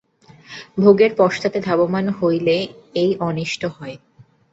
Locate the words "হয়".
3.77-3.95